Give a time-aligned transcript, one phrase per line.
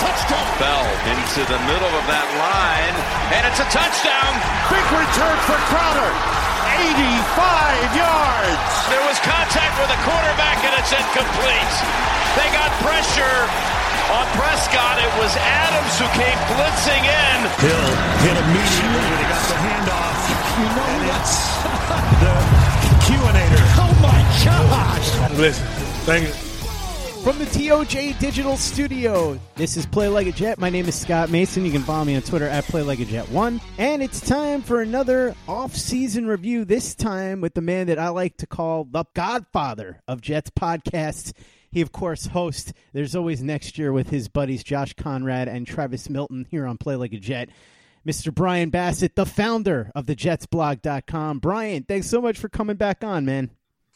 [0.00, 0.48] touchdown.
[0.56, 2.96] Bell into the middle of that line,
[3.36, 4.32] and it's a touchdown.
[4.72, 6.10] Big return for Crowder.
[6.80, 6.96] 85
[7.92, 8.72] yards.
[8.88, 11.74] There was contact with the quarterback, and it's incomplete.
[12.40, 13.44] They got pressure
[14.16, 14.96] on Prescott.
[15.04, 17.36] It was Adams who came blitzing in.
[17.60, 17.88] Hill
[18.24, 20.20] hit immediately when he got the handoff.
[20.56, 21.20] You know and what?
[21.20, 21.36] it's
[22.24, 22.34] the
[23.04, 23.62] QAnator.
[23.76, 25.36] Oh my gosh.
[25.36, 25.66] Listen,
[26.08, 26.49] thank you.
[27.22, 30.58] From the TOJ Digital Studio, this is Play Like a Jet.
[30.58, 31.66] My name is Scott Mason.
[31.66, 33.60] You can follow me on Twitter at Play Like a Jet One.
[33.76, 36.64] And it's time for another off-season review.
[36.64, 41.34] This time with the man that I like to call the Godfather of Jets podcasts.
[41.70, 46.08] He, of course, hosts There's Always Next Year with his buddies Josh Conrad and Travis
[46.08, 47.50] Milton here on Play Like a Jet.
[48.06, 48.34] Mr.
[48.34, 51.38] Brian Bassett, the founder of the JetsBlog.com.
[51.38, 53.50] Brian, thanks so much for coming back on, man.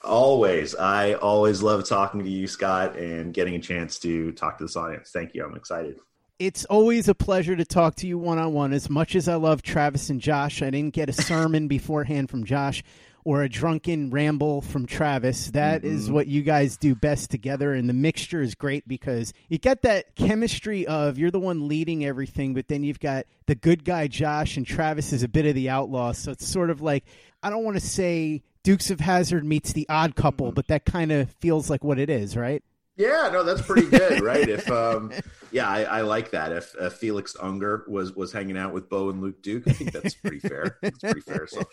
[0.04, 0.74] Always.
[0.74, 4.76] I always love talking to you, Scott, and getting a chance to talk to this
[4.76, 5.10] audience.
[5.10, 5.44] Thank you.
[5.44, 5.98] I'm excited.
[6.38, 8.72] It's always a pleasure to talk to you one on one.
[8.72, 12.44] As much as I love Travis and Josh, I didn't get a sermon beforehand from
[12.44, 12.82] Josh
[13.24, 15.50] or a drunken ramble from Travis.
[15.52, 16.14] That is mm-hmm.
[16.14, 17.72] what you guys do best together.
[17.72, 22.04] And the mixture is great because you get that chemistry of you're the one leading
[22.04, 25.54] everything, but then you've got the good guy Josh, and Travis is a bit of
[25.54, 26.12] the outlaw.
[26.12, 27.04] So it's sort of like,
[27.42, 31.12] I don't want to say Dukes of Hazzard meets the odd couple, but that kind
[31.12, 32.62] of feels like what it is, right?
[32.96, 34.48] Yeah, no, that's pretty good, right?
[34.48, 35.12] If um,
[35.52, 36.50] yeah, I, I like that.
[36.52, 39.92] If uh, Felix Unger was was hanging out with Bo and Luke Duke, I think
[39.92, 40.78] that's pretty fair.
[40.82, 41.46] That's pretty fair.
[41.46, 41.62] So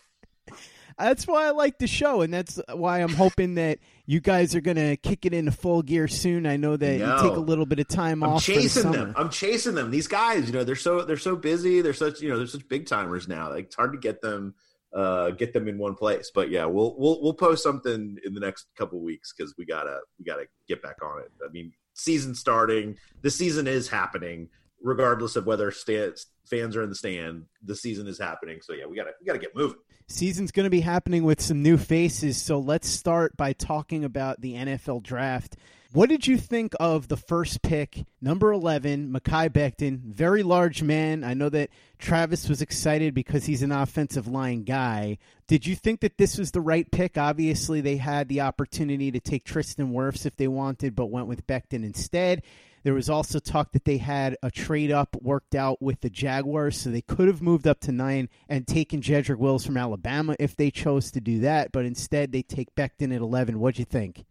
[0.99, 4.61] That's why I like the show, and that's why I'm hoping that you guys are
[4.61, 6.45] going to kick it into full gear soon.
[6.45, 7.15] I know that No.
[7.15, 8.29] you take a little bit of time off.
[8.29, 8.43] I'm off.
[8.43, 9.13] for the chasing them.
[9.15, 9.89] I'm chasing them.
[9.89, 11.81] These guys, you know, they're so they're so busy.
[11.81, 13.49] They're such you know they're such big timers now.
[13.49, 14.53] Like it's hard to get them
[14.93, 16.31] uh get them in one place.
[16.33, 19.99] But yeah, we'll we'll we'll post something in the next couple weeks because we gotta
[20.19, 21.31] we gotta get back on it.
[21.47, 22.97] I mean, season starting.
[23.21, 24.49] The season is happening,
[24.81, 27.45] regardless of whether fans are in the stand.
[27.63, 28.59] The season is happening.
[28.61, 29.79] So yeah, we gotta we gotta get moving.
[30.07, 34.41] Season's going to be happening with some new faces, so let's start by talking about
[34.41, 35.55] the NFL draft.
[35.93, 39.99] What did you think of the first pick, number 11, Mekhi Becton?
[39.99, 41.21] Very large man.
[41.25, 41.69] I know that
[41.99, 45.17] Travis was excited because he's an offensive line guy.
[45.47, 47.17] Did you think that this was the right pick?
[47.17, 51.45] Obviously, they had the opportunity to take Tristan Wirfs if they wanted, but went with
[51.45, 52.41] Becton instead.
[52.83, 56.79] There was also talk that they had a trade up worked out with the Jaguars,
[56.79, 60.55] so they could have moved up to nine and taken Jedrick Wills from Alabama if
[60.55, 63.59] they chose to do that, but instead they take Becton at 11.
[63.59, 64.23] What'd you think?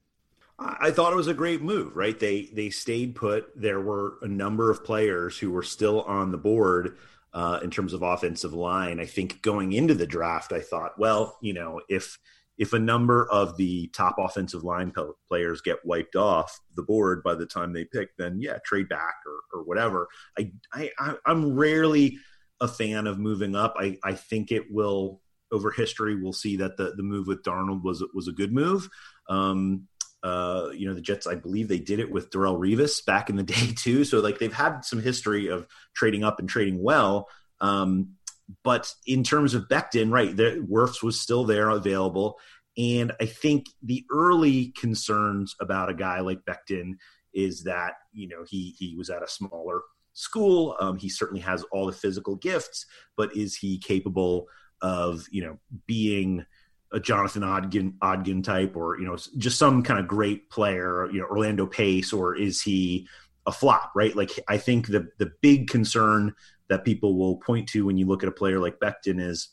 [0.62, 2.18] I thought it was a great move, right?
[2.18, 3.48] They they stayed put.
[3.56, 6.98] There were a number of players who were still on the board
[7.32, 9.00] uh, in terms of offensive line.
[9.00, 12.18] I think going into the draft, I thought, well, you know, if
[12.58, 14.92] if a number of the top offensive line
[15.28, 19.14] players get wiped off the board by the time they pick, then yeah, trade back
[19.26, 20.08] or, or whatever.
[20.38, 22.18] I I- I'm rarely
[22.60, 23.76] a fan of moving up.
[23.78, 25.22] I I think it will
[25.52, 26.14] over history.
[26.20, 28.90] We'll see that the the move with Darnold was was a good move.
[29.28, 29.88] Um,
[30.22, 33.36] uh, you know, the Jets, I believe they did it with Darrelle Revis back in
[33.36, 34.04] the day too.
[34.04, 37.28] So like they've had some history of trading up and trading well.
[37.60, 38.16] Um,
[38.64, 42.38] but in terms of Becton, right, the Wirfs was still there available.
[42.76, 46.94] And I think the early concerns about a guy like Becton
[47.32, 49.82] is that, you know, he he was at a smaller
[50.14, 50.76] school.
[50.80, 54.46] Um, he certainly has all the physical gifts, but is he capable
[54.82, 56.44] of, you know, being
[56.92, 57.44] a Jonathan
[58.02, 62.12] Ogden type, or you know, just some kind of great player, you know, Orlando Pace,
[62.12, 63.06] or is he
[63.46, 63.92] a flop?
[63.94, 64.14] Right?
[64.14, 66.34] Like, I think the the big concern
[66.68, 69.50] that people will point to when you look at a player like Becton is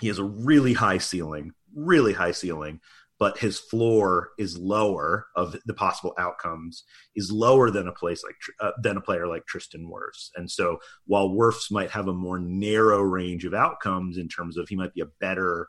[0.00, 2.80] he has a really high ceiling, really high ceiling,
[3.18, 6.84] but his floor is lower of the possible outcomes
[7.14, 10.30] is lower than a place like uh, than a player like Tristan Wirfs.
[10.36, 14.68] And so while Wirfs might have a more narrow range of outcomes in terms of
[14.68, 15.68] he might be a better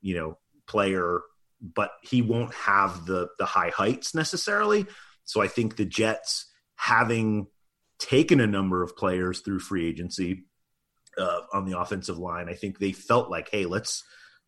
[0.00, 1.20] you know player
[1.60, 4.86] but he won't have the the high heights necessarily
[5.24, 7.46] so i think the jets having
[7.98, 10.44] taken a number of players through free agency
[11.16, 14.04] uh, on the offensive line i think they felt like hey let's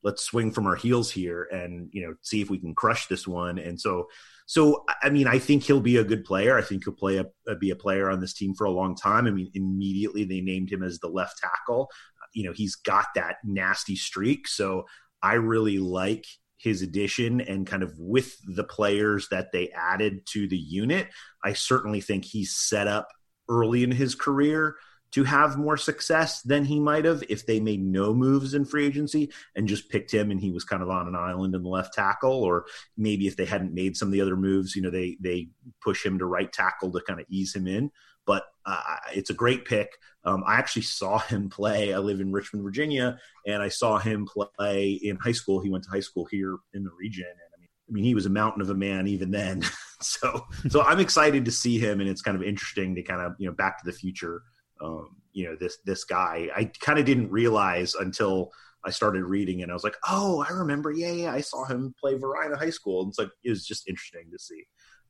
[0.06, 3.26] let's swing from our heels here and you know see if we can crush this
[3.26, 3.58] one.
[3.58, 4.06] And so
[4.46, 6.56] so I mean I think he'll be a good player.
[6.56, 9.26] I think he'll play a, be a player on this team for a long time.
[9.26, 11.90] I mean immediately they named him as the left tackle.
[12.32, 14.46] You know he's got that nasty streak.
[14.46, 14.84] So
[15.22, 16.26] I really like
[16.58, 21.08] his addition and kind of with the players that they added to the unit,
[21.44, 23.08] I certainly think he's set up
[23.48, 24.76] early in his career
[25.12, 28.86] to have more success than he might have if they made no moves in free
[28.86, 31.68] agency and just picked him and he was kind of on an island in the
[31.68, 32.42] left tackle.
[32.42, 32.66] Or
[32.96, 35.48] maybe if they hadn't made some of the other moves you know they they
[35.82, 37.90] push him to right tackle to kind of ease him in
[38.26, 39.90] but uh, it's a great pick
[40.24, 44.26] um, i actually saw him play i live in richmond virginia and i saw him
[44.26, 47.60] play in high school he went to high school here in the region and i
[47.60, 49.62] mean I mean, he was a mountain of a man even then.
[50.02, 53.34] so, so I'm excited to see him, and it's kind of interesting to kind of
[53.38, 54.42] you know Back to the Future
[54.80, 56.48] um, you know this this guy.
[56.54, 58.50] I kind of didn't realize until
[58.84, 60.92] I started reading and I was like, oh, I remember.
[60.92, 63.02] Yeah, yeah, I saw him play Varina High School.
[63.02, 64.64] And it's like it was just interesting to see.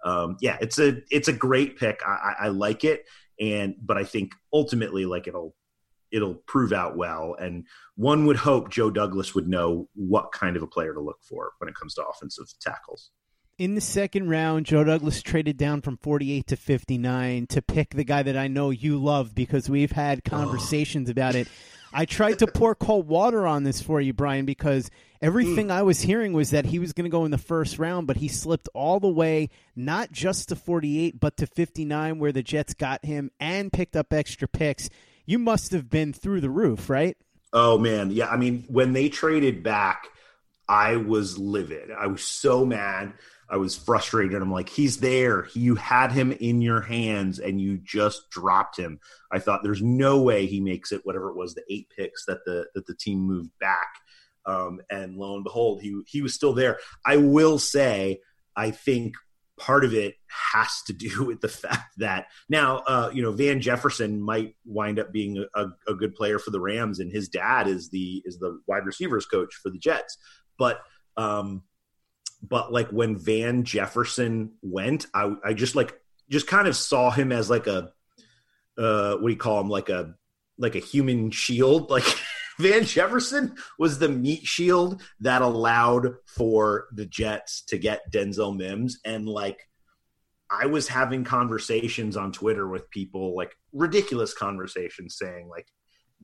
[0.04, 2.00] Um, yeah, it's a it's a great pick.
[2.06, 3.04] I, I, I like it,
[3.40, 5.54] and but I think ultimately, like it'll
[6.10, 7.37] it'll prove out well.
[7.38, 7.66] And
[7.96, 11.52] one would hope Joe Douglas would know what kind of a player to look for
[11.58, 13.10] when it comes to offensive tackles.
[13.58, 18.04] In the second round, Joe Douglas traded down from 48 to 59 to pick the
[18.04, 20.31] guy that I know you love because we've had oh.
[20.31, 21.12] conversations oh.
[21.12, 21.48] about it.
[21.98, 24.90] I tried to pour cold water on this for you, Brian, because
[25.22, 25.70] everything mm.
[25.70, 28.19] I was hearing was that he was going to go in the first round, but
[28.19, 32.75] he slipped all the way, not just to 48, but to 59, where the Jets
[32.75, 34.90] got him and picked up extra picks.
[35.25, 37.16] You must have been through the roof, right?
[37.54, 38.10] Oh, man.
[38.10, 38.28] Yeah.
[38.28, 40.08] I mean, when they traded back,
[40.69, 41.90] I was livid.
[41.90, 43.14] I was so mad
[43.48, 44.40] I was frustrated.
[44.40, 45.48] I'm like, he's there.
[45.54, 48.98] You had him in your hands and you just dropped him.
[49.31, 51.02] I thought there's no way he makes it.
[51.04, 53.88] Whatever it was, the eight picks that the that the team moved back.
[54.46, 56.78] Um, and lo and behold, he he was still there.
[57.04, 58.20] I will say,
[58.56, 59.14] I think
[59.56, 63.60] part of it has to do with the fact that now, uh, you know, Van
[63.60, 67.66] Jefferson might wind up being a, a, good player for the Rams, and his dad
[67.66, 70.19] is the is the wide receivers coach for the Jets.
[70.58, 70.81] But
[71.16, 71.62] um,
[72.48, 75.98] but like when Van Jefferson went, I I just like
[76.28, 77.93] just kind of saw him as like a
[78.78, 79.69] uh what do you call him?
[79.69, 80.14] Like a
[80.58, 81.90] like a human shield.
[81.96, 82.04] Like
[82.58, 88.98] Van Jefferson was the meat shield that allowed for the Jets to get Denzel Mims.
[89.04, 89.69] And like
[90.50, 95.66] I was having conversations on Twitter with people like ridiculous conversations saying like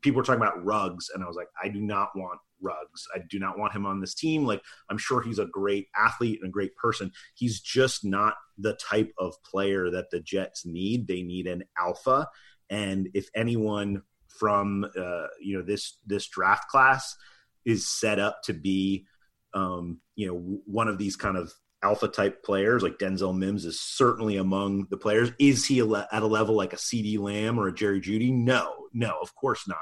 [0.00, 1.10] people were talking about Ruggs.
[1.12, 3.06] And I was like I do not want Ruggs.
[3.14, 4.44] I do not want him on this team.
[4.44, 7.12] Like, I'm sure he's a great athlete and a great person.
[7.34, 11.06] He's just not the type of player that the Jets need.
[11.06, 12.28] They need an alpha.
[12.70, 14.02] And if anyone
[14.38, 17.16] from uh, you know this this draft class
[17.64, 19.06] is set up to be
[19.54, 23.80] um, you know one of these kind of alpha type players like Denzel Mims is
[23.80, 25.32] certainly among the players.
[25.38, 28.32] Is he at a level like a CeeDee Lamb or a Jerry Jeudy?
[28.32, 29.78] No, no, of course not.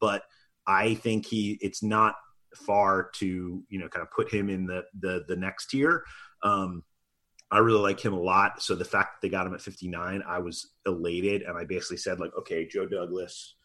[0.00, 0.22] But
[0.66, 2.14] I think he it's not
[2.54, 6.04] far to you know kind of put him in the the the next tier.
[6.42, 6.84] Um,
[7.50, 8.62] I really like him a lot.
[8.62, 11.98] So the fact that they got him at 59, I was elated, and I basically
[11.98, 13.56] said like, okay, Joe Douglas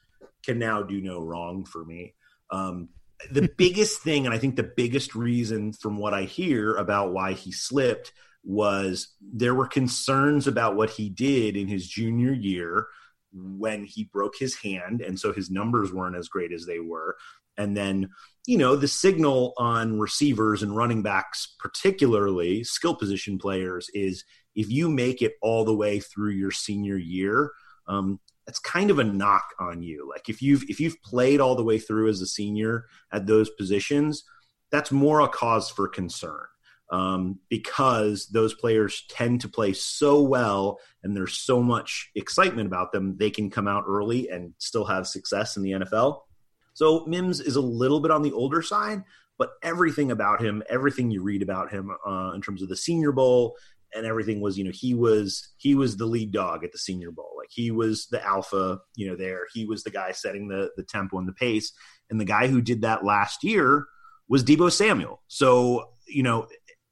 [0.45, 2.13] can now do no wrong for me.
[2.51, 2.89] Um,
[3.31, 7.31] the biggest thing, and I think the biggest reason from what I hear about why
[7.31, 8.11] he slipped
[8.43, 12.87] was there were concerns about what he did in his junior year
[13.33, 17.15] when he broke his hand and so his numbers weren't as great as they were.
[17.57, 18.09] And then
[18.45, 24.23] you know the signal on receivers and running backs particularly skill position players is
[24.55, 27.51] if you make it all the way through your senior year
[27.87, 30.07] um, that's kind of a knock on you.
[30.09, 33.49] Like if you've if you've played all the way through as a senior at those
[33.49, 34.23] positions
[34.71, 36.45] that's more a cause for concern
[36.89, 42.91] um, because those players tend to play so well and there's so much excitement about
[42.91, 46.21] them, they can come out early and still have success in the NFL.
[46.73, 49.03] So Mims is a little bit on the older side,
[49.37, 53.11] but everything about him, everything you read about him uh, in terms of the Senior
[53.11, 53.55] Bowl
[53.95, 57.11] and everything was, you know, he was he was the lead dog at the Senior
[57.11, 57.33] Bowl.
[57.37, 59.47] Like he was the alpha, you know, there.
[59.53, 61.71] He was the guy setting the the tempo and the pace.
[62.09, 63.87] And the guy who did that last year
[64.29, 65.21] was Deebo Samuel.
[65.27, 66.47] So, you know,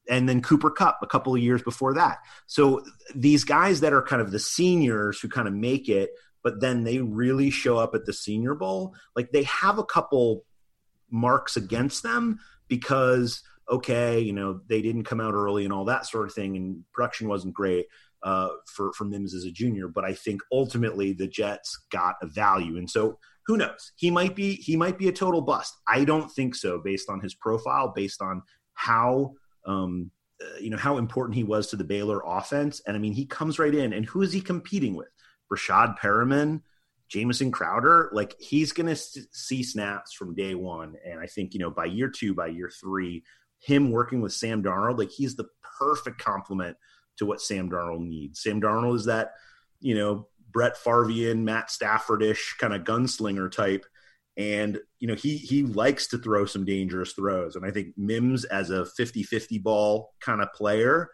[0.10, 2.20] and then Cooper Kupp a couple of years before that.
[2.48, 2.84] So
[3.16, 6.12] these guys that are kind of the seniors who kind of make it,
[6.44, 10.46] but then they really show up at the Senior Bowl, like they have a couple
[11.10, 16.06] marks against them because okay, you know they didn't come out early and all that
[16.06, 17.86] sort of thing, and production wasn't great.
[18.24, 22.26] Uh, for for Mims as a junior, but I think ultimately the Jets got a
[22.26, 23.92] value, and so who knows?
[23.96, 25.76] He might be he might be a total bust.
[25.88, 28.42] I don't think so, based on his profile, based on
[28.74, 29.34] how
[29.65, 32.81] um, uh, you know how important he was to the Baylor offense.
[32.86, 35.07] And I mean, he comes right in, and who is he competing with?
[35.51, 36.62] Breshad Perriman,
[37.07, 38.10] Jamison Crowder.
[38.12, 41.86] Like he's going to see snaps from day one, and I think you know by
[41.86, 43.24] year two, by year three,
[43.60, 45.48] him working with Sam Darnold, like he's the
[45.79, 46.77] perfect complement
[47.17, 48.41] to what Sam Darnold needs.
[48.41, 49.34] Sam Darnold is that
[49.79, 53.86] you know Brett Farvian, Matt Staffordish kind of gunslinger type.
[54.38, 57.56] And, you know, he he likes to throw some dangerous throws.
[57.56, 61.10] And I think Mims as a 50-50 ball kind of player,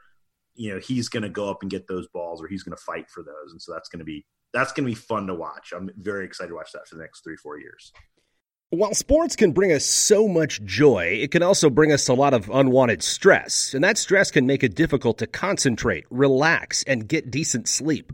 [0.55, 3.23] you know, he's gonna go up and get those balls or he's gonna fight for
[3.23, 3.51] those.
[3.51, 5.71] And so that's gonna be that's gonna be fun to watch.
[5.75, 7.91] I'm very excited to watch that for the next three, four years.
[8.73, 12.33] While sports can bring us so much joy, it can also bring us a lot
[12.33, 17.29] of unwanted stress, and that stress can make it difficult to concentrate, relax, and get
[17.29, 18.13] decent sleep.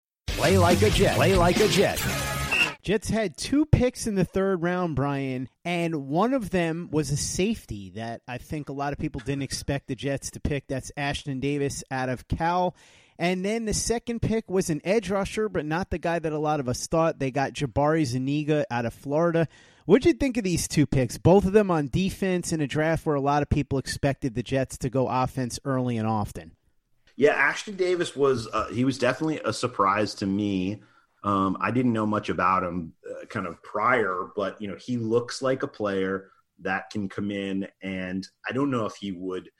[0.37, 1.15] Play like a Jet.
[1.15, 2.01] Play like a Jet.
[2.81, 7.17] Jets had two picks in the third round, Brian, and one of them was a
[7.17, 10.67] safety that I think a lot of people didn't expect the Jets to pick.
[10.67, 12.75] That's Ashtyn Davis out of Cal.
[13.19, 16.39] And then the second pick was an edge rusher, but not the guy that a
[16.39, 17.19] lot of us thought.
[17.19, 19.47] They got Jabari Zuniga out of Florida.
[19.85, 21.19] What'd you think of these two picks?
[21.19, 24.41] Both of them on defense in a draft where a lot of people expected the
[24.41, 26.53] Jets to go offense early and often.
[27.21, 30.81] Yeah, Ashtyn Davis was uh, he was definitely a surprise to me.
[31.23, 34.97] Um, I didn't know much about him uh, kind of prior, but you know he
[34.97, 39.51] looks like a player that can come in, and I don't know if he would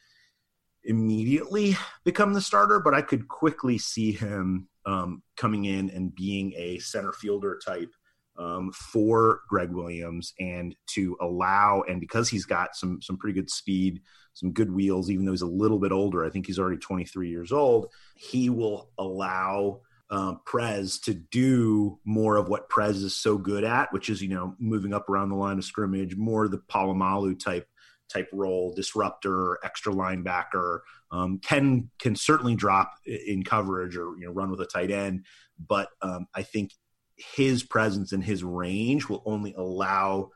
[0.86, 6.54] immediately become the starter, but I could quickly see him um, coming in and being
[6.58, 7.92] a center fielder type
[8.40, 13.52] um, for Gregg Williams, and to allow and because he's got some some pretty good
[13.52, 14.02] speed
[14.34, 16.26] some good wheels, even though he's a little bit older.
[16.26, 17.92] I think he's already 23 years old.
[18.16, 23.92] He will allow uh, Prez to do more of what Prez is so good at,
[23.94, 27.68] which is you know moving up around the line of scrimmage, more the Polamalu type
[28.12, 30.80] type role, disruptor, extra linebacker.
[31.12, 35.26] Um, can can certainly drop in coverage or you know run with a tight end,
[35.66, 36.72] but um, I think
[37.16, 40.32] his presence and his range will only allow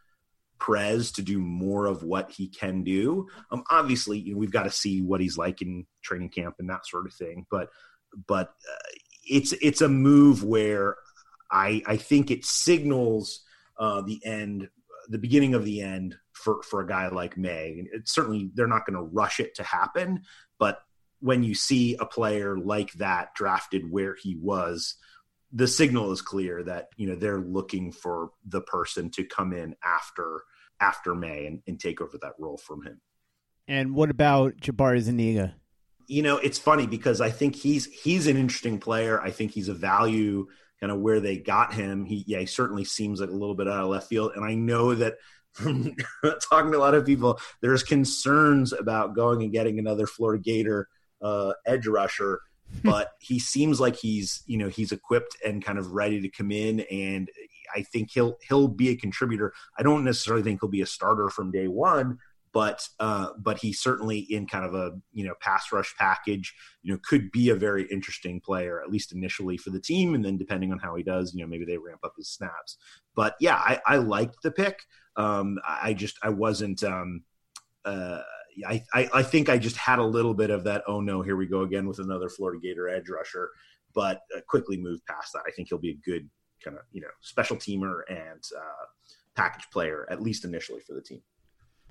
[0.59, 3.27] Prez to do more of what he can do.
[3.51, 6.69] Um, obviously, you know, we've got to see what he's like in training camp and
[6.69, 7.45] that sort of thing.
[7.50, 7.69] But
[8.27, 8.89] but uh,
[9.27, 10.95] it's it's a move where
[11.51, 13.41] I I think it signals
[13.77, 14.69] uh, the end,
[15.09, 17.85] the beginning of the end for for a guy like Maye.
[17.93, 20.21] It's certainly they're not going to rush it to happen,
[20.59, 20.79] but
[21.19, 24.95] when you see a player like that drafted where he was
[25.55, 29.75] the signal is clear that you know they're looking for the person to come in
[29.83, 30.43] after
[30.79, 33.00] after Maye and, and take over that role from him.
[33.67, 35.55] And what about Jabari Zuniga?
[36.07, 39.19] You know, it's funny because I think he's he's an interesting player.
[39.19, 40.47] I think he's a value
[40.81, 42.05] kind of where they got him.
[42.05, 44.33] He yeah, he certainly seems like a little bit out of left field.
[44.35, 45.15] And I know that
[45.53, 45.95] from
[46.50, 50.89] talking to a lot of people, there's concerns about going and getting another Florida Gator
[51.21, 52.41] uh, edge rusher.
[52.84, 56.51] but he seems like he's you know he's equipped and kind of ready to come
[56.51, 57.29] in and
[57.75, 59.53] I think he'll he'll be a contributor.
[59.77, 62.19] I don't necessarily think he'll be a starter from day one,
[62.53, 66.53] but uh, but he certainly in kind of a you know pass rush package,
[66.84, 70.24] you know, could be a very interesting player at least initially for the team, and
[70.24, 72.77] then depending on how he does, you know, maybe they ramp up his snaps.
[73.15, 74.79] But yeah, I, I liked the pick.
[75.17, 76.84] Um, I just I wasn't.
[76.84, 77.24] Um,
[77.84, 78.22] uh,
[78.67, 80.83] I, I, I think I just had a little bit of that.
[80.88, 83.50] Oh no, here we go again with another Florida Gator edge rusher,
[83.93, 85.43] but uh, quickly moved past that.
[85.47, 86.29] I think he'll be a good
[86.63, 88.85] kind of you know special teamer and uh,
[89.35, 91.21] package player at least initially for the team.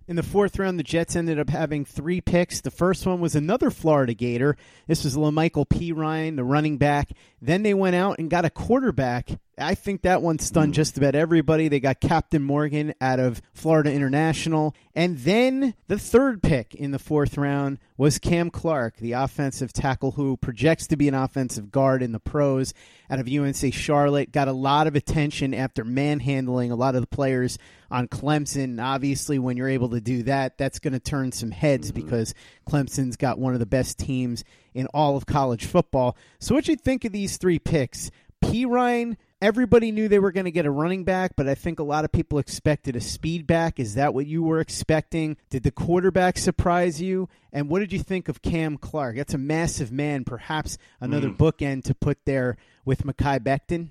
[0.07, 2.61] In the fourth round, the Jets ended up having three picks.
[2.61, 4.55] The first one was another Florida Gator.
[4.87, 7.11] This was Perine, the running back.
[7.41, 10.77] Then they went out and got a quarterback I think that one stunned mm.
[10.77, 11.69] just about everybody.
[11.69, 14.75] They got Captain Morgan out of Florida International.
[14.95, 20.13] And then the third pick in the fourth round was Cam Clark, the offensive tackle
[20.13, 22.75] who projects to be an offensive guard in the pros
[23.11, 24.33] out of UNC Charlotte.
[24.33, 27.59] Got a lot of attention after manhandling a lot of the players
[27.91, 28.83] on Clemson.
[28.83, 32.05] Obviously, when you're able to do that, that's going to turn some heads mm-hmm.
[32.05, 32.35] because
[32.69, 34.45] Clemson's got one of the best teams
[34.75, 36.17] in all of college football.
[36.41, 38.11] So, what you think of these three picks?
[38.45, 41.83] Perine everybody knew they were going to get a running back, but I think a
[41.85, 43.79] lot of people expected a speed back.
[43.79, 45.37] Is that what you were expecting?
[45.51, 47.29] Did the quarterback surprise you?
[47.53, 49.17] And what did you think of Cam Clark?
[49.17, 51.37] That's a massive man, perhaps another mm.
[51.37, 53.91] bookend to put there with Mekhi Becton.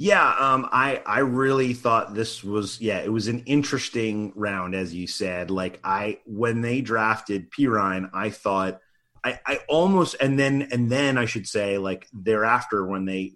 [0.00, 4.94] Yeah, um, I I really thought this was yeah it was an interesting round as
[4.94, 5.50] you said.
[5.50, 8.80] Like I when they drafted Perine, I thought
[9.24, 13.32] I, I almost and then and then I should say like thereafter when they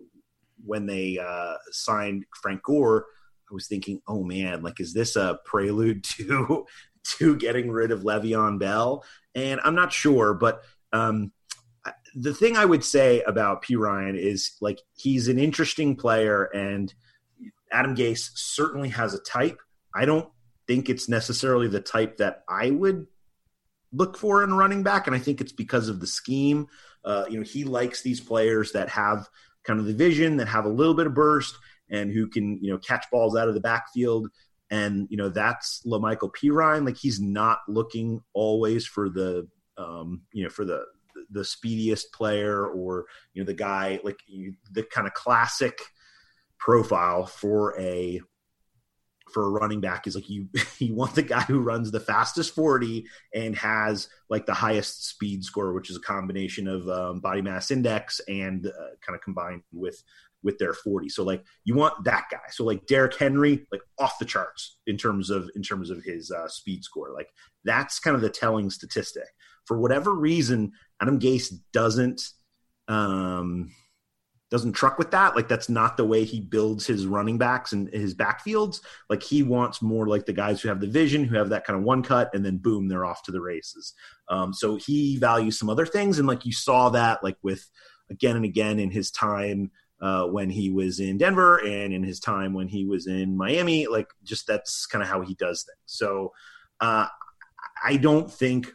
[0.65, 3.07] when they uh, signed Frank Gore,
[3.51, 6.67] I was thinking, oh man, like is this a prelude to
[7.19, 9.05] to getting rid of Le'Veon Bell?
[9.35, 11.33] And I'm not sure, but um,
[12.15, 16.93] the thing I would say about Perine is like he's an interesting player, and
[17.71, 19.59] Adam Gase certainly has a type.
[19.95, 20.29] I don't
[20.67, 23.07] think it's necessarily the type that I would
[23.93, 26.67] look for in running back, and I think it's because of the scheme.
[27.05, 29.29] Uh, you know, he likes these players that have
[29.65, 31.57] kind of the vision that have a little bit of burst
[31.91, 34.29] and who can you know catch balls out of the backfield
[34.73, 36.87] and you know that's La'Mical Perine.
[36.87, 39.47] Like he's not looking always for the
[39.77, 40.85] um, you know for the
[41.31, 45.79] the speediest player or you know the guy like you, the kind of classic
[46.59, 48.21] profile for a
[49.33, 52.55] for a running back is like you you want the guy who runs the fastest
[52.55, 57.43] 40 and has like the highest speed score which is a combination of um, body
[57.43, 60.03] mass index and uh, kind of combined with
[60.43, 62.39] with their 40 so like you want that guy.
[62.51, 66.31] So like Derrick Henry like off the charts in terms of in terms of his
[66.31, 67.13] uh, speed score.
[67.15, 67.29] Like
[67.65, 69.29] that's kind of the telling statistic.
[69.65, 72.23] For whatever reason Adam Gase doesn't
[72.89, 73.71] um
[74.53, 75.35] doesn't truck with that.
[75.35, 78.83] Like that's not the way he builds his running backs and his backfields.
[79.09, 81.79] Like he wants more like the guys who have the vision, who have that kind
[81.79, 83.95] of one cut, and then boom, they're off to the races.
[84.29, 87.67] Um, so he values some other things, and like you saw that like with
[88.11, 89.71] again and again in his time
[90.03, 93.87] uh, when he was in Denver and in his time when he was in Miami.
[93.87, 95.79] Like just that's kind of how he does things.
[95.87, 96.35] So
[96.79, 97.07] uh,
[97.83, 98.71] I don't think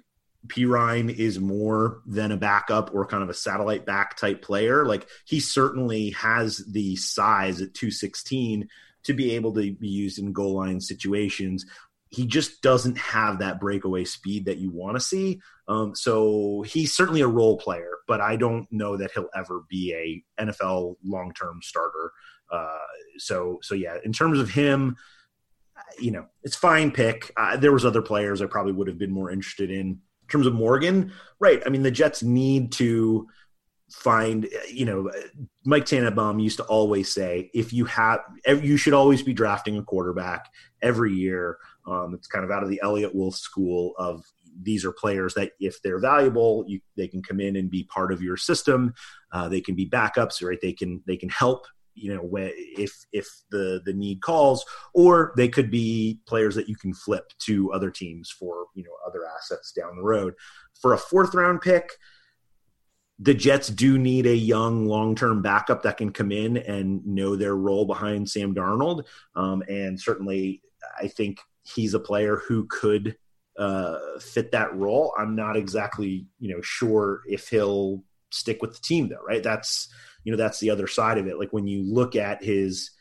[0.47, 4.86] Perine is more than a backup or kind of a satellite back type player.
[4.86, 8.67] Like he certainly has the size at 216
[9.03, 11.65] to be able to be used in goal line situations.
[12.10, 15.41] He just doesn't have that breakaway speed that you want to see.
[15.67, 20.23] Um, so he's certainly a role player, but I don't know that he'll ever be
[20.38, 22.12] a NFL long term starter.
[22.51, 22.77] Uh,
[23.17, 24.95] so so yeah, in terms of him,
[25.99, 27.31] you know, it's fine pick.
[27.38, 30.45] Uh, there was other players I probably would have been more interested in in terms
[30.45, 31.61] of Morgan, right?
[31.65, 33.27] I mean, the Jets need to
[33.89, 35.09] find, you know,
[35.63, 39.83] Mike Tannenbaum used to always say, if you have, you should always be drafting a
[39.83, 41.57] quarterback every year.
[41.87, 44.25] Um, it's kind of out of the Eliot Wolf school of
[44.61, 48.11] these are players that if they're valuable, you, they can come in and be part
[48.11, 48.93] of your system.
[49.31, 50.59] Uh, they can be backups, right?
[50.61, 55.47] They can they can help you know if if the the need calls or they
[55.47, 59.71] could be players that you can flip to other teams for you know other assets
[59.71, 60.33] down the road
[60.79, 61.91] for a fourth round pick
[63.19, 67.55] the jets do need a young long-term backup that can come in and know their
[67.55, 69.03] role behind sam darnold
[69.36, 70.62] um, and certainly
[70.99, 73.17] i think he's a player who could
[73.57, 75.13] uh, fit that role.
[75.17, 79.43] I'm not exactly, you know, sure if he'll stick with the team though, right?
[79.43, 79.89] That's,
[80.23, 81.39] you know, that's the other side of it.
[81.39, 82.91] Like when you look at his,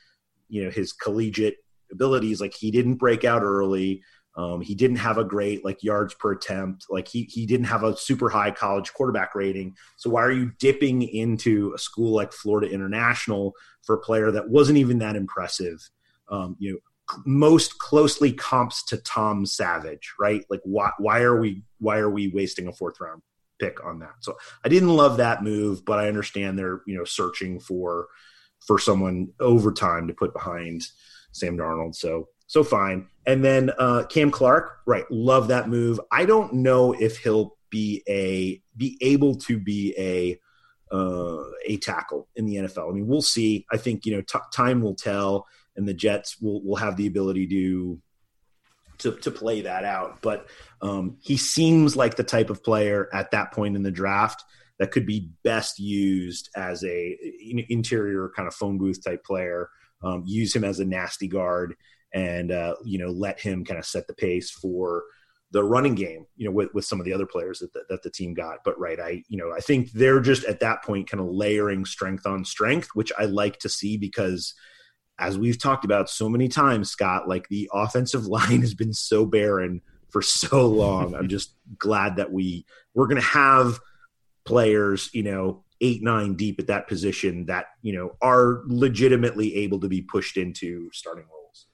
[0.48, 1.56] you know, his collegiate
[1.90, 4.02] abilities, like he didn't break out early.
[4.36, 6.86] Um, he didn't have a great like yards per attempt.
[6.90, 9.74] Like he he didn't have a super high college quarterback rating.
[9.96, 14.48] So why are you dipping into a school like Florida International for a player that
[14.48, 15.78] wasn't even that impressive?
[16.30, 16.78] Um, you know,
[17.24, 20.44] most closely comps to Tom Savage, right?
[20.50, 23.22] Like why why are we why are we wasting a fourth round
[23.58, 24.14] pick on that?
[24.20, 28.08] So I didn't love that move, but I understand they're you know searching for
[28.66, 30.82] for someone over time to put behind
[31.32, 31.94] Sam Darnold.
[31.94, 33.08] So so fine.
[33.26, 35.04] And then uh, Cam Clark, right?
[35.10, 36.00] Love that move.
[36.12, 40.38] I don't know if he'll be a be able to be a
[40.94, 42.90] uh, a tackle in the NFL.
[42.90, 43.66] I mean, we'll see.
[43.72, 47.06] I think you know t- time will tell and the Jets will will have the
[47.06, 48.00] ability to
[48.98, 50.22] to to play that out.
[50.22, 50.46] But
[50.82, 54.44] um, he seems like the type of player at that point in the draft
[54.78, 57.16] that could be best used as a
[57.68, 59.70] interior kind of phone booth type player.
[60.02, 61.74] Um, use him as a nasty guard,
[62.12, 65.04] and uh, you know let him kind of set the pace for
[65.52, 66.26] the running game.
[66.36, 68.58] You know with with some of the other players that the, that the team got.
[68.64, 71.86] But right, I you know I think they're just at that point kind of layering
[71.86, 74.54] strength on strength, which I like to see because
[75.18, 79.24] as we've talked about so many times, Scott, like the offensive line has been so
[79.24, 81.14] barren for so long.
[81.14, 83.78] I'm just glad that we we're going to have
[84.44, 89.80] players, you know, eight nine deep at that position that you know are legitimately able
[89.80, 91.66] to be pushed into starting roles.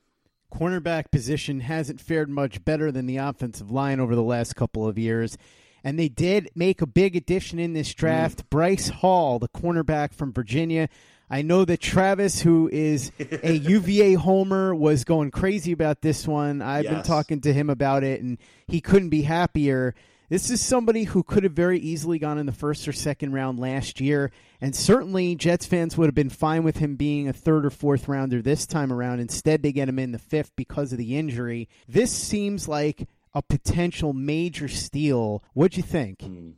[0.53, 4.99] Cornerback position hasn't fared much better than the offensive line over the last couple of
[4.99, 5.39] years.
[5.85, 8.45] And they did make a big addition in this draft.
[8.45, 8.51] Mm.
[8.51, 10.89] Bryce Hall, the cornerback from Virginia,
[11.33, 16.61] I know that Travis, who is a UVA homer, was going crazy about this one.
[16.61, 16.93] I've yes.
[16.93, 19.95] been talking to him about it, and he couldn't be happier.
[20.29, 23.59] This is somebody who could have very easily gone in the first or second round
[23.59, 27.65] last year, and certainly Jets fans would have been fine with him being a third
[27.65, 29.19] or fourth rounder this time around.
[29.19, 31.67] Instead, they get him in the fifth because of the injury.
[31.89, 35.43] This seems like a potential major steal.
[35.55, 36.21] What'd you think?
[36.21, 36.51] Hmm.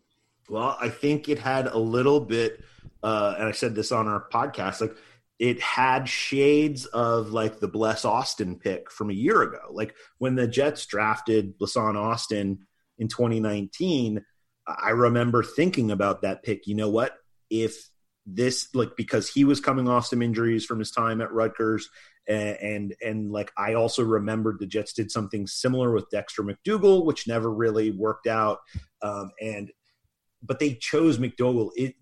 [0.49, 2.63] Well, I think it had a little bit
[3.05, 4.97] uh, and I said this on our podcast, like
[5.39, 9.61] it had shades of like the Bless Austin pick from a year ago.
[9.71, 14.25] Like when the Jets drafted Blessuan Austin in 2019,
[14.67, 16.67] I remember thinking about that pick.
[16.67, 17.15] You know what?
[17.51, 17.91] If
[18.25, 21.91] this like because he was coming off some injuries from his time at Rutgers
[22.27, 27.05] and, and and, like I also remembered the Jets did something similar with Dexter McDougle,
[27.05, 28.61] which never really worked out.
[29.03, 29.71] Um, and
[30.45, 31.71] but they chose McDougle.
[31.77, 31.95] It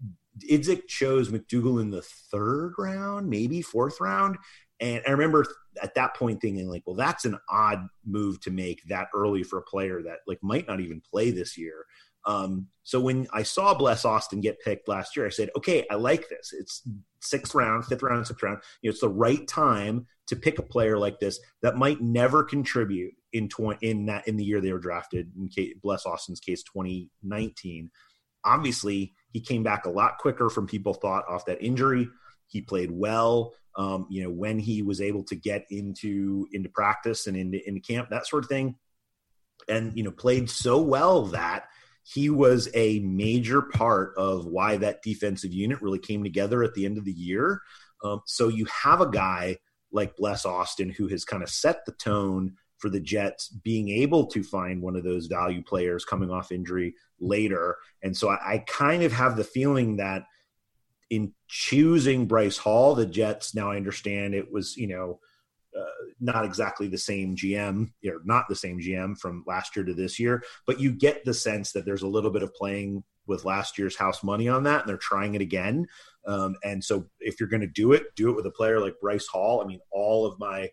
[0.51, 4.39] Idzik chose McDougle in the third round, maybe fourth round.
[4.81, 5.45] And I remember
[5.83, 9.59] at that point thinking, like, well, that's an odd move to make that early for
[9.59, 11.85] a player that like might not even play this year.
[12.25, 15.95] Um, so when I saw Bless Austin get picked last year, I said, okay, I
[15.95, 16.53] like this.
[16.53, 16.83] It's
[17.21, 18.59] sixth round, fifth round, sixth round.
[18.81, 22.45] You know, it's the right time to pick a player like this that might never
[22.45, 25.31] contribute in tw- in that in the year they were drafted.
[25.37, 27.91] In case, Bless Austin's case, 2019.
[28.45, 32.09] Obviously, he came back a lot quicker from people thought off that injury.
[32.47, 33.55] He played well.
[33.77, 37.81] Um, you know, when he was able to get into into practice and into into
[37.81, 38.77] camp, that sort of thing,
[39.69, 41.69] and you know, played so well that
[42.05, 46.85] he was a major part of why that defensive unit really came together at the
[46.85, 47.63] end of the year.
[48.05, 49.59] Um, so you have a guy
[49.93, 54.27] like Bless Austin who has kind of set the tone for the Jets being able
[54.27, 57.77] to find one of those value players coming off injury later.
[58.03, 60.25] And so I, I kind of have the feeling that
[61.09, 65.21] in choosing Bryce Hall, the Jets, now I understand it was, you know,
[65.79, 65.85] uh,
[66.21, 70.19] not exactly the same GM, or not the same GM from last year to this
[70.19, 73.79] year, but you get the sense that there's a little bit of playing with last
[73.79, 75.87] year's house money on that, and they're trying it again.
[76.27, 79.01] Um, and so, if you're going to do it, do it with a player like
[79.01, 79.63] Bryce Hall.
[79.63, 80.69] I mean, all of my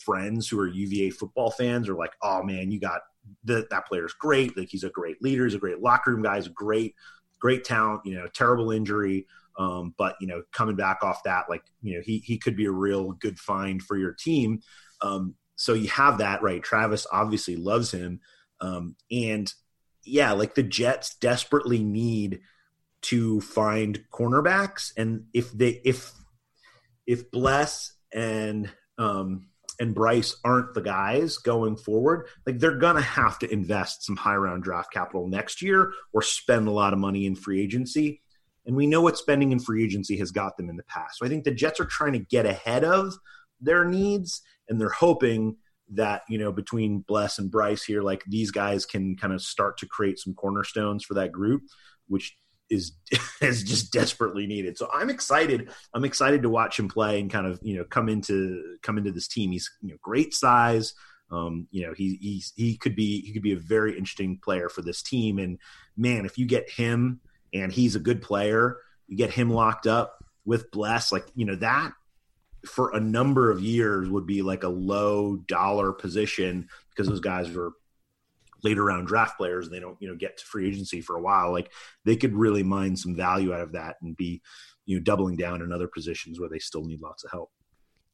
[0.00, 3.00] friends who are UVA football fans are like, oh man, you got
[3.44, 4.56] the, that player's great.
[4.56, 5.44] Like he's a great leader.
[5.44, 6.36] He's a great locker room guy.
[6.36, 6.94] He's great,
[7.38, 9.26] great talent, you know, terrible injury.
[9.58, 12.66] Um, but you know, coming back off that, like, you know, he, he could be
[12.66, 14.60] a real good find for your team.
[15.00, 16.62] Um, so you have that, right?
[16.62, 18.20] Travis obviously loves him.
[18.60, 19.52] Um, and
[20.02, 22.40] yeah, like the Jets desperately need
[23.02, 24.92] to find cornerbacks.
[24.96, 26.12] And if they, if,
[27.06, 29.48] if Bless and, um,
[29.80, 34.16] and Bryce aren't the guys going forward, like they're going to have to invest some
[34.16, 38.20] high round draft capital next year or spend a lot of money in free agency.
[38.66, 41.18] And we know what spending in free agency has got them in the past.
[41.18, 43.14] So I think the Jets are trying to get ahead of
[43.60, 45.56] their needs and they're hoping
[45.92, 49.78] that you know between Bless and Bryce here, like these guys can kind of start
[49.78, 51.62] to create some cornerstones for that group,
[52.08, 52.36] which
[52.70, 52.92] is
[53.40, 54.78] is just desperately needed.
[54.78, 55.70] So I'm excited.
[55.94, 59.12] I'm excited to watch him play and kind of you know come into come into
[59.12, 59.52] this team.
[59.52, 60.94] He's you know great size.
[61.30, 64.68] Um, you know he he's he could be he could be a very interesting player
[64.68, 65.38] for this team.
[65.38, 65.58] And
[65.96, 67.20] man, if you get him
[67.52, 71.56] and he's a good player, you get him locked up with Bless, like you know
[71.56, 71.92] that
[72.66, 77.50] for a number of years would be like a low dollar position because those guys
[77.50, 77.72] were
[78.64, 81.20] later round draft players and they don't you know get to free agency for a
[81.20, 81.70] while like
[82.04, 84.42] they could really mine some value out of that and be
[84.86, 87.50] you know doubling down in other positions where they still need lots of help.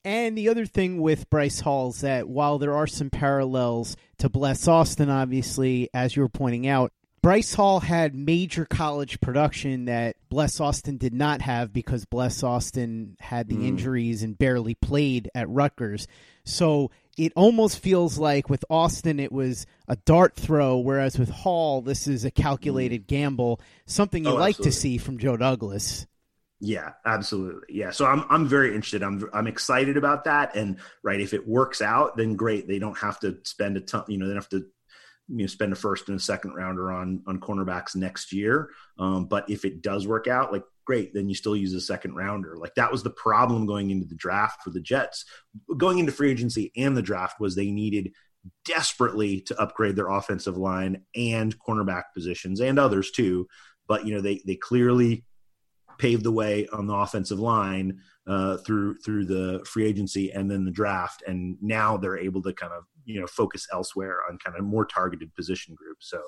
[0.03, 4.31] And the other thing with Bryce Hall is that while there are some parallels to
[4.31, 10.17] Bless Austin, obviously, as you were pointing out, Bryce Hall had major college production that
[10.31, 13.67] Bless Austin did not have because Bless Austin had the mm.
[13.67, 16.09] injuries and barely played at Rutgers.
[16.45, 21.83] So it almost feels like with Austin it was a dart throw, whereas with Hall
[21.83, 23.07] this is a calculated mm.
[23.09, 26.07] gamble, something you oh, like to see from Joe Douglas.
[26.59, 27.75] Yeah, absolutely.
[27.75, 27.91] Yeah.
[27.91, 29.03] So I'm I'm very interested.
[29.03, 30.55] I'm I'm excited about that.
[30.55, 32.67] And right, if it works out, then great.
[32.67, 34.67] They don't have to spend a ton, you know, they don't have to
[35.31, 38.71] you know spend a first and a second rounder on on cornerbacks next year.
[38.99, 42.15] Um, but if it does work out, like great, then you still use a second
[42.15, 42.57] rounder.
[42.57, 45.25] Like that was the problem going into the draft for the Jets,
[45.77, 48.13] going into free agency and the draft was they needed
[48.65, 53.47] desperately to upgrade their offensive line and cornerback positions and others too.
[53.87, 55.25] But you know they they clearly
[56.01, 60.65] paved the way on the offensive line uh, through through the free agency and then
[60.65, 64.57] the draft, and now they're able to kind of you know focus elsewhere on kind
[64.57, 66.09] of more targeted position groups.
[66.11, 66.21] So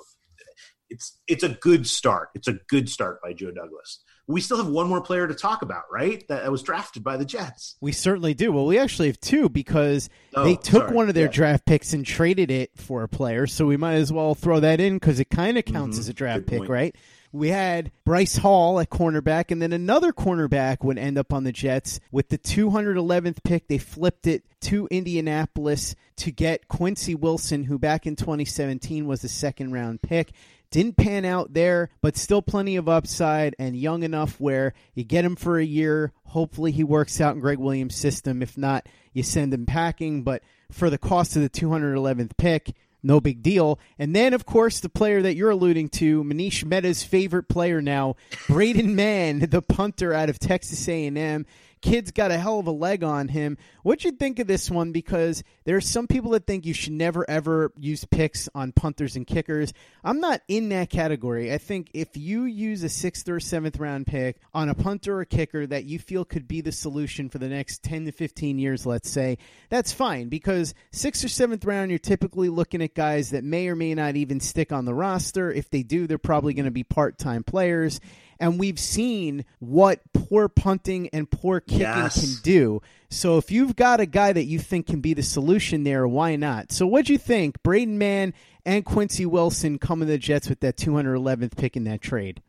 [0.92, 2.28] it's it's a good start.
[2.34, 4.00] It's a good start by Joe Douglas.
[4.28, 6.26] We still have one more player to talk about, right?
[6.28, 7.76] That was drafted by the Jets.
[7.80, 8.52] We certainly do.
[8.52, 10.94] Well, we actually have two because oh, they took sorry.
[10.94, 11.32] one of their yeah.
[11.32, 13.46] draft picks and traded it for a player.
[13.46, 16.00] So we might as well throw that in because it kind of counts mm-hmm.
[16.00, 16.94] as a draft pick, right?
[17.32, 21.52] We had Bryce Hall at cornerback, and then another cornerback would end up on the
[21.52, 23.68] Jets with the 211th pick.
[23.68, 29.28] They flipped it to Indianapolis to get Quincy Wilson, who back in 2017 was a
[29.28, 30.32] second round pick.
[30.70, 35.24] Didn't pan out there, but still plenty of upside and young enough where you get
[35.24, 36.12] him for a year.
[36.26, 38.42] Hopefully, he works out in Gregg Williams' system.
[38.42, 40.22] If not, you send him packing.
[40.22, 43.78] But for the cost of the 211th pick, no big deal.
[43.98, 48.16] And then, of course, the player that you're alluding to, Manish Mehta's favorite player now,
[48.48, 51.46] Braden Mann, the punter out of Texas A&M
[51.82, 53.58] kid's got a hell of a leg on him.
[53.82, 54.92] What you think of this one?
[54.92, 59.16] Because there are some people that think you should never ever use picks on punters
[59.16, 59.72] and kickers.
[60.02, 61.52] I'm not in that category.
[61.52, 65.24] I think if you use a sixth or seventh round pick on a punter or
[65.24, 68.86] kicker that you feel could be the solution for the next 10 to 15 years,
[68.86, 73.44] let's say, that's fine because sixth or seventh round, you're typically looking at guys that
[73.44, 75.52] may or may not even stick on the roster.
[75.52, 78.00] If they do, they're probably going to be part time players
[78.42, 82.20] and we've seen what poor punting and poor kicking yes.
[82.20, 82.82] can do.
[83.08, 86.36] So if you've got a guy that you think can be the solution there, why
[86.36, 86.72] not?
[86.72, 88.34] So what'd you think, Braden Mann
[88.66, 92.42] and Quincy Wilson coming to the Jets with that 211th pick in that trade?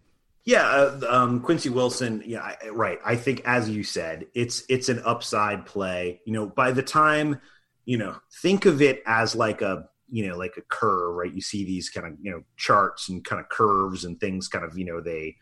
[0.45, 2.21] Yeah, uh, um, Quincy Wilson.
[2.25, 2.99] Yeah, I, right.
[3.05, 6.19] I think, as you said, it's it's an upside play.
[6.25, 7.39] You know, by the time
[7.85, 11.33] you know, think of it as like a you know like a curve, right?
[11.33, 14.65] You see these kind of you know charts and kind of curves and things, kind
[14.65, 15.35] of you know they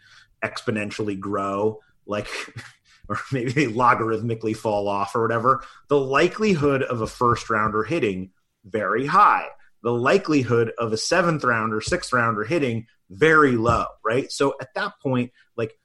[0.44, 2.28] exponentially grow, like,
[3.10, 8.32] or maybe they logarithmically fall off or whatever, the likelihood of a first rounder hitting
[8.66, 9.48] very high.
[9.84, 14.32] The likelihood of a seventh rounder, sixth rounder hitting very low, right?
[14.32, 15.78] So at that point, like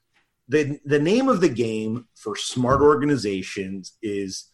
[0.47, 4.51] the the name of the game for smart organizations is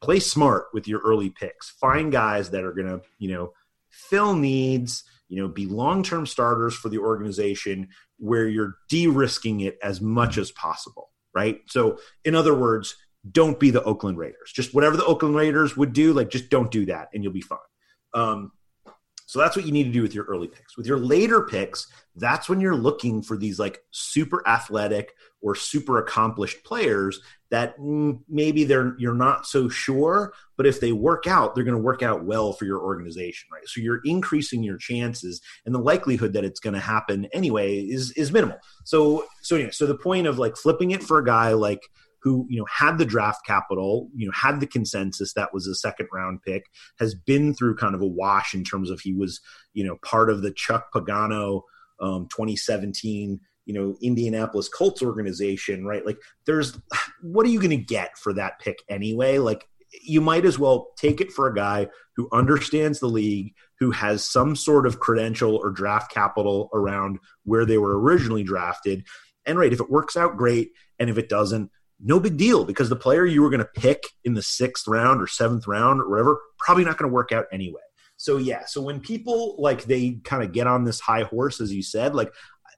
[0.00, 1.70] play smart with your early picks.
[1.70, 3.52] Find guys that are going to, you know,
[3.90, 7.88] fill needs, you know, be long-term starters for the organization
[8.20, 11.60] where you're de-risking it as much as possible, right?
[11.66, 12.94] So, in other words,
[13.30, 14.52] don't be the Oakland Raiders.
[14.54, 17.40] Just whatever the Oakland Raiders would do, like just don't do that, and you'll be
[17.40, 17.58] fine.
[18.14, 18.52] Um,
[19.30, 20.76] so that's what you need to do with your early picks.
[20.76, 25.98] With your later picks, that's when you're looking for these like super athletic or super
[25.98, 27.20] accomplished players
[27.52, 31.76] that mm, maybe they're you're not so sure, but if they work out, they're going
[31.76, 33.68] to work out well for your organization, right?
[33.68, 38.10] So you're increasing your chances, and the likelihood that it's going to happen anyway is
[38.16, 38.58] is minimal.
[38.82, 41.88] So so anyway, so the point of like flipping it for a guy like
[42.22, 45.74] who you know had the draft capital, you know had the consensus that was a
[45.74, 46.66] second round pick,
[46.98, 49.40] has been through kind of a wash in terms of he was
[49.72, 51.62] you know part of the Chuck Pagano
[52.00, 56.04] um, 2017 you know Indianapolis Colts organization, right?
[56.04, 56.78] Like there's
[57.22, 59.38] what are you going to get for that pick anyway?
[59.38, 59.66] Like
[60.02, 64.28] you might as well take it for a guy who understands the league, who has
[64.28, 69.06] some sort of credential or draft capital around where they were originally drafted.
[69.46, 70.70] And right, if it works out, great.
[70.98, 71.70] And if it doesn't,
[72.02, 75.20] no big deal because the player you were going to pick in the sixth round
[75.20, 77.80] or seventh round or whatever, probably not going to work out anyway.
[78.16, 81.72] So yeah, so when people like they kind of get on this high horse, as
[81.72, 82.32] you said, like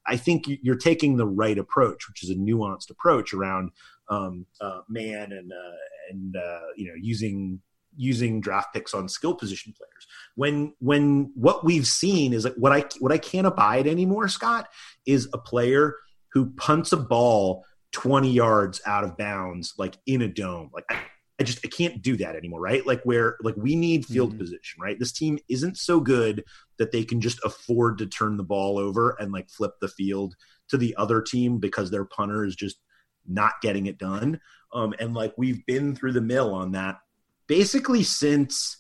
[0.07, 3.71] I think you're taking the right approach, which is a nuanced approach around
[4.09, 5.77] um, uh, Mann and uh,
[6.11, 7.61] and uh, you know using
[7.97, 10.07] using draft picks on skill position players.
[10.35, 14.69] When when what we've seen is like what I what I can't abide anymore, Scott,
[15.07, 15.97] is a player
[16.33, 20.71] who punts a ball 20 yards out of bounds like in a dome.
[20.73, 20.99] Like I,
[21.41, 22.87] I just I can't do that anymore, right?
[22.87, 24.39] Like where like we need field mm-hmm.
[24.39, 24.99] position, right?
[24.99, 26.45] This team isn't so good
[26.79, 30.35] that they can just afford to turn the ball over and like flip the field
[30.69, 32.79] to the other team because their punter is just
[33.27, 34.41] not getting it done.
[34.73, 36.99] Um, and like we've been through the mill on that
[37.47, 38.79] basically since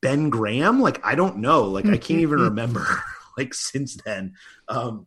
[0.00, 0.80] Ben Graham.
[0.80, 2.86] Like I don't know, like I can't even remember
[3.38, 4.34] like since then.
[4.68, 5.06] Um,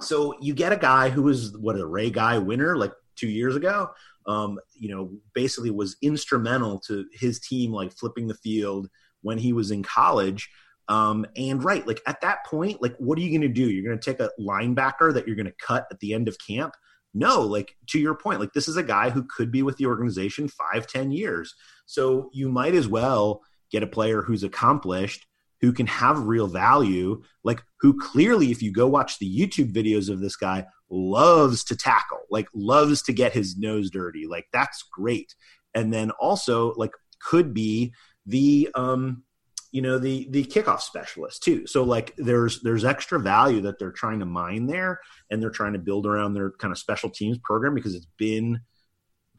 [0.00, 3.56] so you get a guy who was what a Ray Guy winner like two years
[3.56, 3.90] ago.
[4.26, 8.88] Um, you know, basically was instrumental to his team like flipping the field
[9.22, 10.50] when he was in college.
[10.88, 13.70] Um, and right, like at that point, like what are you going to do?
[13.70, 16.36] You're going to take a linebacker that you're going to cut at the end of
[16.38, 16.74] camp
[17.14, 19.86] no like to your point like this is a guy who could be with the
[19.86, 21.54] organization five ten years
[21.86, 25.26] so you might as well get a player who's accomplished
[25.60, 27.22] who can have real value.
[27.44, 31.76] Like who clearly if you go watch the youtube videos of this guy loves to
[31.76, 34.26] tackle like loves to get his nose dirty.
[34.26, 35.34] Like that's great.
[35.74, 37.92] And then also like could be
[38.26, 39.24] the um
[39.70, 41.66] you know the the kickoff specialist too.
[41.66, 45.74] So like there's there's extra value that they're trying to mine there and they're trying
[45.74, 48.60] to build around their kind of special teams program because it's been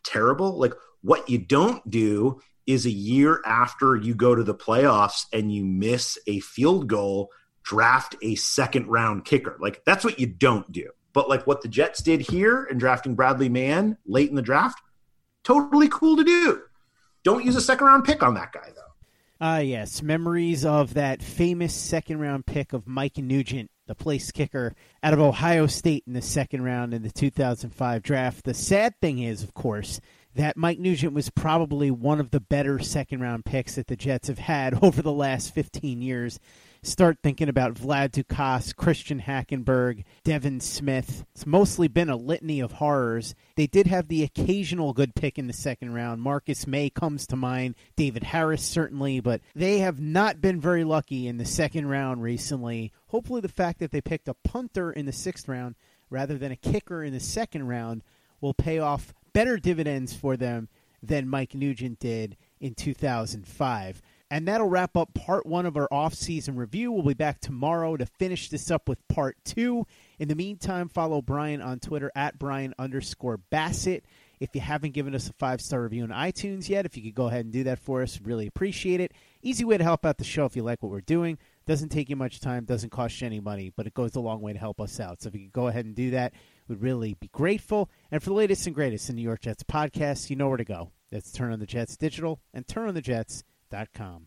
[0.04, 0.60] terrible.
[0.60, 5.52] Like what you don't do is a year after you go to the playoffs and
[5.52, 7.32] you miss a field goal
[7.64, 9.58] draft a second round kicker.
[9.60, 10.92] Like that's what you don't do.
[11.12, 14.80] But like what the jets did here in drafting Braden Mann late in the draft
[15.44, 16.62] totally cool to do.
[17.24, 18.82] Don't use a second round pick on that guy though.
[19.42, 24.32] Ah, uh, yes, memories of that famous second round pick of Mike Nugent, the place
[24.32, 28.44] kicker out of Ohio State in the second round in the 2005 draft.
[28.44, 30.02] The sad thing is, of course,
[30.36, 34.28] that Mike Nugent was probably one of the better second round picks that the Jets
[34.28, 36.40] have had over the last 15 years
[36.82, 41.26] start thinking about Vlad Ducasse, Christian Hackenberg, Devin Smith.
[41.36, 43.36] It's mostly been a litany of horrors.
[43.56, 46.22] They did have the occasional good pick in the second round.
[46.22, 51.28] Marcus Maye comes to mind, David Harris certainly, but they have not been very lucky
[51.28, 52.92] in the second round recently.
[53.08, 55.76] Hopefully, the fact that they picked a punter in the sixth round
[56.10, 58.04] rather than a kicker in the second round
[58.42, 60.70] will pay off better dividends for them
[61.02, 64.02] than Mike Nugent did in 2005.
[64.32, 66.92] And that'll wrap up part one of our off-season review.
[66.92, 69.88] We'll be back tomorrow to finish this up with part two.
[70.20, 74.06] In the meantime, follow Brian on Twitter at Brian underscore Bassett.
[74.40, 77.16] If you haven't given us a five star review on iTunes yet, if you could
[77.16, 79.14] go ahead and do that for us, really appreciate it.
[79.42, 81.40] Easy way to help out the show if you like what we're doing.
[81.66, 84.42] Doesn't take you much time, doesn't cost you any money, but it goes a long
[84.42, 85.22] way to help us out.
[85.22, 86.34] So if you could go ahead and do that,
[86.70, 87.90] we'd really be grateful.
[88.12, 90.64] And for the latest and greatest in New York Jets podcasts, you know where to
[90.64, 90.92] go.
[91.12, 94.18] That's Turn on the Jets Digital and turnonthejets.com.